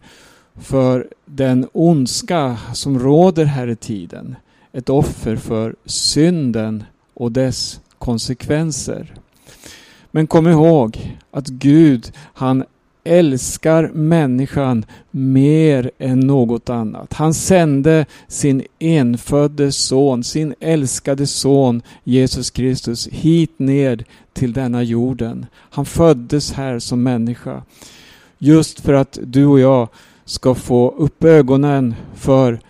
för 0.54 1.08
den 1.24 1.68
ondska 1.72 2.56
som 2.74 2.98
råder 2.98 3.44
här 3.44 3.68
i 3.68 3.76
tiden. 3.76 4.36
Ett 4.78 4.88
offer 4.88 5.36
för 5.36 5.76
synden 5.84 6.84
och 7.14 7.32
dess 7.32 7.80
konsekvenser. 7.98 9.14
Men 10.10 10.26
kom 10.26 10.48
ihåg 10.48 11.16
att 11.30 11.48
Gud, 11.48 12.12
han 12.16 12.64
älskar 13.04 13.90
människan 13.94 14.84
mer 15.10 15.90
än 15.98 16.20
något 16.20 16.70
annat. 16.70 17.12
Han 17.12 17.34
sände 17.34 18.06
sin 18.28 18.62
enfödde 18.78 19.72
son, 19.72 20.24
sin 20.24 20.54
älskade 20.60 21.26
son 21.26 21.82
Jesus 22.04 22.50
Kristus 22.50 23.08
hit 23.08 23.58
ner 23.58 24.04
till 24.32 24.52
denna 24.52 24.82
jorden. 24.82 25.46
Han 25.54 25.86
föddes 25.86 26.52
här 26.52 26.78
som 26.78 27.02
människa. 27.02 27.62
Just 28.38 28.80
för 28.80 28.92
att 28.92 29.18
du 29.22 29.46
och 29.46 29.60
jag 29.60 29.88
ska 30.24 30.54
få 30.54 30.90
upp 30.90 31.24
ögonen 31.24 31.94
för 32.14 32.60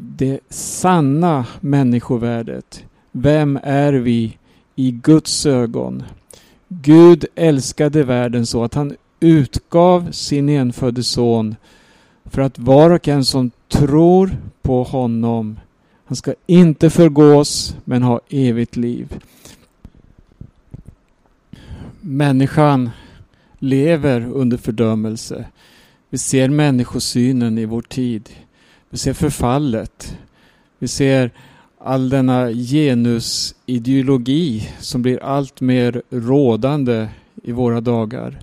det 0.00 0.40
sanna 0.48 1.46
människovärdet. 1.60 2.84
Vem 3.12 3.58
är 3.62 3.92
vi 3.92 4.38
i 4.76 4.90
Guds 4.90 5.46
ögon? 5.46 6.02
Gud 6.68 7.24
älskade 7.34 8.04
världen 8.04 8.46
så 8.46 8.64
att 8.64 8.74
han 8.74 8.96
utgav 9.20 10.10
sin 10.10 10.48
enfödde 10.48 11.02
son 11.02 11.56
för 12.24 12.42
att 12.42 12.58
var 12.58 12.90
och 12.90 13.08
en 13.08 13.24
som 13.24 13.50
tror 13.68 14.30
på 14.62 14.82
honom, 14.82 15.60
han 16.04 16.16
ska 16.16 16.34
inte 16.46 16.90
förgås 16.90 17.76
men 17.84 18.02
ha 18.02 18.20
evigt 18.30 18.76
liv. 18.76 19.18
Människan 22.00 22.90
lever 23.58 24.30
under 24.32 24.56
fördömelse. 24.56 25.44
Vi 26.10 26.18
ser 26.18 26.48
människosynen 26.48 27.58
i 27.58 27.64
vår 27.64 27.82
tid. 27.82 28.28
Vi 28.90 28.98
ser 28.98 29.12
förfallet. 29.12 30.18
Vi 30.78 30.88
ser 30.88 31.30
all 31.78 32.08
denna 32.08 32.52
genusideologi 32.52 34.68
som 34.80 35.02
blir 35.02 35.22
allt 35.22 35.60
mer 35.60 36.02
rådande 36.10 37.08
i 37.42 37.52
våra 37.52 37.80
dagar 37.80 38.38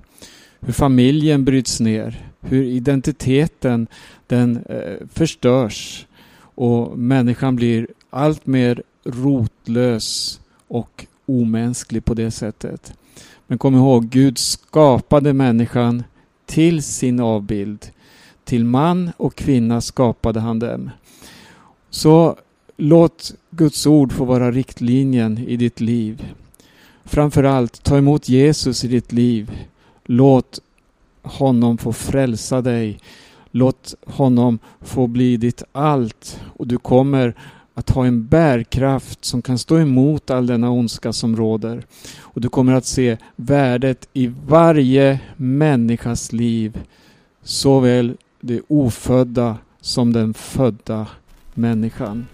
hur 0.65 0.73
familjen 0.73 1.45
bryts 1.45 1.79
ner, 1.79 2.25
hur 2.41 2.63
identiteten 2.63 3.87
den 4.27 4.63
eh, 4.69 5.07
förstörs 5.13 6.07
och 6.37 6.97
människan 6.97 7.55
blir 7.55 7.87
allt 8.09 8.45
mer 8.45 8.83
rotlös 9.03 10.39
och 10.67 11.05
omänsklig 11.25 12.05
på 12.05 12.13
det 12.13 12.31
sättet. 12.31 12.93
Men 13.47 13.57
kom 13.57 13.75
ihåg, 13.75 14.09
Gud 14.09 14.37
skapade 14.37 15.33
människan 15.33 16.03
till 16.45 16.83
sin 16.83 17.19
avbild. 17.19 17.91
Till 18.45 18.65
man 18.65 19.11
och 19.17 19.35
kvinna 19.35 19.81
skapade 19.81 20.39
han 20.39 20.59
dem. 20.59 20.89
Så 21.89 22.35
låt 22.77 23.35
Guds 23.49 23.87
ord 23.87 24.13
få 24.13 24.25
vara 24.25 24.51
riktlinjen 24.51 25.37
i 25.37 25.55
ditt 25.55 25.79
liv. 25.79 26.35
Framförallt, 27.03 27.83
ta 27.83 27.97
emot 27.97 28.29
Jesus 28.29 28.83
i 28.83 28.87
ditt 28.87 29.11
liv. 29.11 29.51
Låt 30.05 30.59
honom 31.21 31.77
få 31.77 31.93
frälsa 31.93 32.61
dig. 32.61 32.99
Låt 33.51 33.95
honom 34.05 34.59
få 34.81 35.07
bli 35.07 35.37
ditt 35.37 35.63
allt 35.71 36.41
och 36.57 36.67
du 36.67 36.77
kommer 36.77 37.35
att 37.73 37.89
ha 37.89 38.05
en 38.05 38.27
bärkraft 38.27 39.25
som 39.25 39.41
kan 39.41 39.57
stå 39.57 39.79
emot 39.79 40.29
all 40.29 40.47
denna 40.47 40.69
ondska 40.69 41.13
som 41.13 41.35
råder. 41.35 41.85
Och 42.19 42.41
du 42.41 42.49
kommer 42.49 42.73
att 42.73 42.85
se 42.85 43.17
värdet 43.35 44.09
i 44.13 44.27
varje 44.47 45.19
människas 45.37 46.31
liv, 46.31 46.79
såväl 47.43 48.17
det 48.45 48.61
ofödda 48.67 49.57
som 49.81 50.13
den 50.13 50.33
födda 50.33 51.07
människan. 51.53 52.27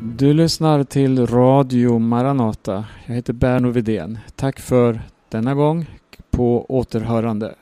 Du 0.00 0.32
lyssnar 0.32 0.84
till 0.84 1.26
Radio 1.26 1.98
Maranata. 1.98 2.84
Jag 3.06 3.14
heter 3.14 3.32
Berno 3.32 3.70
Vidén. 3.70 4.18
Tack 4.36 4.60
för 4.60 5.00
denna 5.28 5.54
gång. 5.54 5.86
På 6.30 6.66
återhörande. 6.68 7.54